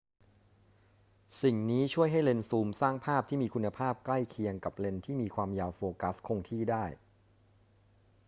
[1.41, 6.85] สิ่งนี้ช่วยให้เลนส์ซูมสร้างภาพที่มีคุณภาพใกล้เคียงกับเลนส์ที่มีความยาวโฟกัสคงที่ได้